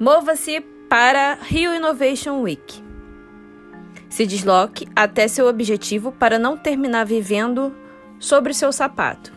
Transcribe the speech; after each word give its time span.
Mova-se 0.00 0.62
para 0.88 1.34
Rio 1.42 1.74
Innovation 1.74 2.40
Week. 2.40 2.82
Se 4.08 4.24
desloque 4.24 4.88
até 4.96 5.28
seu 5.28 5.46
objetivo 5.46 6.10
para 6.10 6.38
não 6.38 6.56
terminar 6.56 7.04
vivendo 7.04 7.76
sobre 8.18 8.54
seu 8.54 8.72
sapato. 8.72 9.30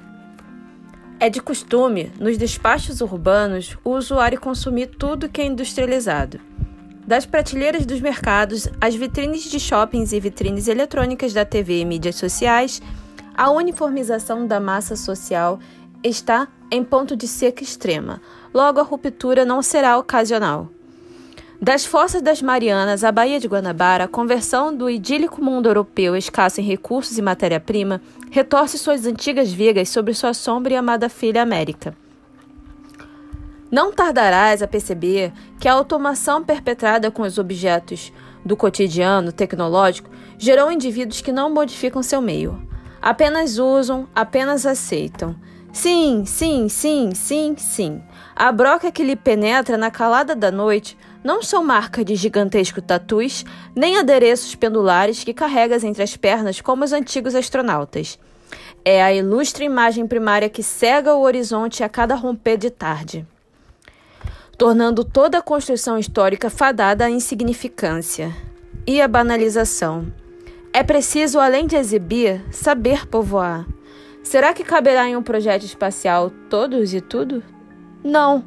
É 1.20 1.30
de 1.30 1.42
costume, 1.42 2.14
nos 2.18 2.38
despachos 2.38 3.02
urbanos, 3.02 3.78
o 3.84 3.90
usuário 3.90 4.40
consumir 4.40 4.88
tudo 4.88 5.28
que 5.28 5.42
é 5.42 5.46
industrializado. 5.46 6.40
Das 7.06 7.26
prateleiras 7.26 7.86
dos 7.86 8.00
mercados, 8.00 8.70
às 8.80 8.96
vitrines 8.96 9.44
de 9.44 9.60
shoppings 9.60 10.14
e 10.14 10.20
vitrines 10.22 10.70
eletrônicas 10.70 11.34
da 11.34 11.44
TV 11.44 11.82
e 11.82 11.86
mídias 11.86 12.16
sociais, 12.16 12.82
a 13.36 13.52
uniformização 13.52 14.48
da 14.48 14.62
massa 14.62 14.96
social 14.96 15.60
está 16.04 16.48
em 16.70 16.84
ponto 16.84 17.16
de 17.16 17.28
seca 17.28 17.64
extrema. 17.64 18.22
Logo, 18.54 18.80
a 18.80 18.84
ruptura 18.84 19.46
não 19.46 19.62
será 19.62 19.98
ocasional. 19.98 20.70
Das 21.62 21.86
Forças 21.86 22.22
das 22.22 22.42
Marianas 22.42 23.06
à 23.06 23.12
Baía 23.12 23.40
de 23.40 23.48
Guanabara, 23.48 24.04
a 24.04 24.08
conversão 24.08 24.76
do 24.76 24.90
idílico 24.90 25.42
mundo 25.42 25.70
europeu 25.70 26.14
escasso 26.14 26.60
em 26.60 26.64
recursos 26.64 27.18
e 27.18 27.22
matéria-prima 27.22 28.02
retorce 28.30 28.78
suas 28.78 29.06
antigas 29.06 29.50
vigas 29.50 29.88
sobre 29.88 30.14
sua 30.14 30.34
sombra 30.34 30.74
e 30.74 30.76
amada 30.76 31.08
filha 31.08 31.42
América. 31.42 31.96
Não 33.72 33.94
tardarás 33.94 34.62
a 34.62 34.68
perceber 34.68 35.32
que 35.60 35.68
a 35.68 35.74
automação 35.74 36.44
perpetrada 36.44 37.10
com 37.10 37.24
os 37.24 37.38
objetos 37.38 38.12
do 38.44 38.58
cotidiano 38.58 39.32
tecnológico 39.32 40.10
gerou 40.38 40.70
indivíduos 40.70 41.22
que 41.22 41.32
não 41.32 41.50
modificam 41.50 42.04
seu 42.04 42.22
meio. 42.22 42.62
Apenas 43.02 43.58
usam, 43.58 44.08
apenas 44.14 44.66
aceitam. 44.66 45.36
Sim, 45.74 46.24
sim, 46.24 46.70
sim, 46.70 47.16
sim, 47.16 47.56
sim. 47.58 48.00
A 48.36 48.52
broca 48.52 48.92
que 48.92 49.04
lhe 49.04 49.16
penetra 49.16 49.76
na 49.76 49.90
calada 49.90 50.36
da 50.36 50.52
noite 50.52 50.96
não 51.24 51.42
são 51.42 51.64
marca 51.64 52.06
de 52.06 52.14
gigantesco 52.14 52.80
tatus, 52.80 53.44
nem 53.76 53.98
adereços 53.98 54.54
pendulares 54.54 55.24
que 55.24 55.34
carregas 55.34 55.84
entre 55.84 56.04
as 56.04 56.16
pernas 56.16 56.62
como 56.62 56.84
os 56.84 56.94
antigos 56.94 57.34
astronautas. 57.34 58.20
É 58.86 59.04
a 59.04 59.12
ilustre 59.12 59.66
imagem 59.66 60.06
primária 60.06 60.48
que 60.48 60.62
cega 60.62 61.16
o 61.16 61.22
horizonte 61.22 61.84
a 61.84 61.90
cada 61.90 62.14
romper 62.14 62.58
de 62.58 62.70
tarde, 62.70 63.26
tornando 64.56 65.04
toda 65.04 65.40
a 65.40 65.42
construção 65.42 65.98
histórica 65.98 66.52
fadada 66.52 67.06
à 67.06 67.10
insignificância 67.10 68.32
e 68.86 69.02
à 69.02 69.08
banalização. 69.08 70.06
É 70.72 70.84
preciso, 70.84 71.40
além 71.40 71.66
de 71.66 71.76
exibir, 71.76 72.44
saber 72.52 73.08
povoar. 73.08 73.66
Será 74.24 74.54
que 74.54 74.64
caberá 74.64 75.08
em 75.08 75.18
um 75.18 75.22
projeto 75.22 75.64
espacial 75.64 76.32
todos 76.50 76.94
e 76.94 77.02
tudo? 77.02 77.44
Não. 78.04 78.44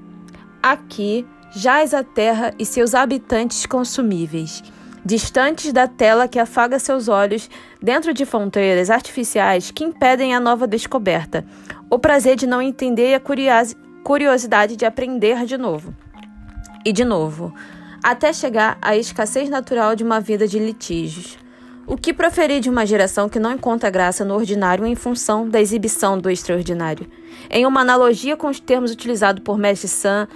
Aqui 0.62 1.26
jaz 1.54 1.94
a 1.94 2.02
terra 2.02 2.52
e 2.58 2.64
seus 2.64 2.94
habitantes 2.94 3.66
consumíveis, 3.66 4.64
distantes 5.04 5.72
da 5.72 5.86
tela 5.86 6.26
que 6.26 6.38
afaga 6.38 6.78
seus 6.78 7.08
olhos, 7.08 7.48
dentro 7.80 8.12
de 8.12 8.24
fronteiras 8.24 8.90
artificiais 8.90 9.70
que 9.70 9.84
impedem 9.84 10.34
a 10.34 10.40
nova 10.40 10.66
descoberta, 10.66 11.44
o 11.88 11.98
prazer 11.98 12.36
de 12.36 12.46
não 12.46 12.60
entender 12.60 13.10
e 13.10 13.14
a 13.14 13.20
curiosidade 14.02 14.76
de 14.76 14.84
aprender 14.84 15.44
de 15.44 15.56
novo. 15.56 15.94
E 16.84 16.92
de 16.92 17.04
novo, 17.04 17.54
até 18.02 18.32
chegar 18.32 18.78
à 18.80 18.96
escassez 18.96 19.48
natural 19.48 19.94
de 19.94 20.02
uma 20.02 20.20
vida 20.20 20.48
de 20.48 20.58
litígios. 20.58 21.38
O 21.88 21.96
que 21.96 22.12
proferir 22.12 22.58
de 22.58 22.68
uma 22.68 22.84
geração 22.84 23.28
que 23.28 23.38
não 23.38 23.52
encontra 23.52 23.88
graça 23.88 24.24
no 24.24 24.34
ordinário 24.34 24.84
em 24.84 24.96
função 24.96 25.48
da 25.48 25.60
exibição 25.60 26.18
do 26.18 26.28
extraordinário? 26.28 27.06
Em 27.48 27.64
uma 27.64 27.80
analogia 27.80 28.36
com 28.36 28.48
os 28.48 28.58
termos 28.58 28.90
utilizados 28.90 29.40
por 29.44 29.56
Mestre 29.56 29.86
San, 29.86 30.26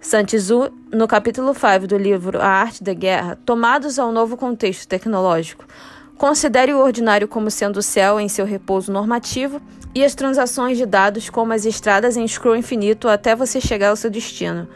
Santizu, 0.00 0.72
no 0.90 1.06
capítulo 1.06 1.52
5 1.52 1.86
do 1.86 1.98
livro 1.98 2.40
A 2.40 2.46
Arte 2.46 2.82
da 2.82 2.94
Guerra, 2.94 3.38
tomados 3.44 3.98
ao 3.98 4.10
novo 4.10 4.34
contexto 4.34 4.88
tecnológico, 4.88 5.66
considere 6.16 6.72
o 6.72 6.82
ordinário 6.82 7.28
como 7.28 7.50
sendo 7.50 7.80
o 7.80 7.82
céu 7.82 8.18
em 8.18 8.28
seu 8.28 8.46
repouso 8.46 8.90
normativo 8.90 9.60
e 9.94 10.02
as 10.02 10.14
transações 10.14 10.78
de 10.78 10.86
dados 10.86 11.28
como 11.28 11.52
as 11.52 11.66
estradas 11.66 12.16
em 12.16 12.26
scroll 12.26 12.56
infinito 12.56 13.08
até 13.08 13.36
você 13.36 13.60
chegar 13.60 13.90
ao 13.90 13.96
seu 13.96 14.08
destino. 14.08 14.66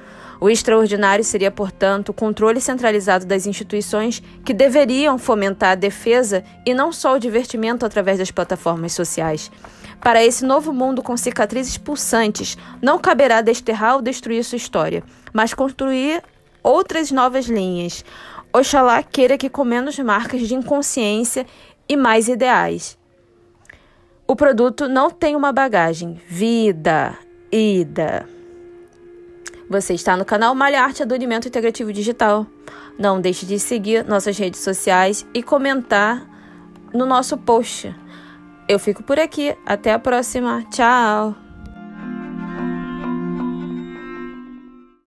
O 0.41 0.49
extraordinário 0.49 1.25
seria, 1.25 1.50
portanto, 1.50 2.10
o 2.10 2.15
controle 2.15 2.60
centralizado 2.60 3.26
das 3.26 3.47
instituições 3.47 4.22
que 4.44 4.54
deveriam 4.54 5.19
fomentar 5.19 5.72
a 5.72 5.75
defesa 5.75 6.44
e 6.65 6.72
não 6.72 6.93
só 6.93 7.16
o 7.16 7.19
divertimento 7.19 7.84
através 7.84 8.19
das 8.19 8.31
plataformas 8.31 8.93
sociais. 8.93 9.50
Para 10.00 10.25
esse 10.25 10.44
novo 10.44 10.72
mundo 10.72 11.03
com 11.03 11.16
cicatrizes 11.16 11.77
pulsantes, 11.77 12.56
não 12.81 12.98
caberá 12.98 13.41
desterrar 13.41 13.97
ou 13.97 14.03
destruir 14.03 14.44
sua 14.44 14.56
história, 14.56 15.03
mas 15.32 15.53
construir 15.53 16.22
outras 16.62 17.10
novas 17.10 17.47
linhas. 17.47 18.04
Oxalá 18.53 19.03
queira 19.03 19.37
que 19.37 19.50
com 19.50 19.65
menos 19.65 19.98
marcas 19.98 20.47
de 20.47 20.54
inconsciência 20.54 21.47
e 21.88 21.97
mais 21.97 22.28
ideais. 22.28 22.97
O 24.27 24.37
produto 24.37 24.88
não 24.88 25.10
tem 25.10 25.34
uma 25.34 25.53
bagagem. 25.53 26.21
Vida, 26.28 27.16
ida. 27.50 28.38
Você 29.68 29.92
está 29.92 30.16
no 30.16 30.24
canal 30.24 30.54
Malha 30.54 30.82
Arte 30.82 31.02
Adornamento 31.02 31.46
Integrativo 31.46 31.92
Digital. 31.92 32.46
Não 32.98 33.20
deixe 33.20 33.44
de 33.44 33.58
seguir 33.58 34.04
nossas 34.04 34.38
redes 34.38 34.60
sociais 34.60 35.26
e 35.34 35.42
comentar 35.42 36.26
no 36.92 37.04
nosso 37.04 37.36
post. 37.36 37.94
Eu 38.66 38.78
fico 38.78 39.02
por 39.02 39.18
aqui. 39.18 39.56
Até 39.66 39.92
a 39.92 39.98
próxima. 39.98 40.64
Tchau! 40.70 41.47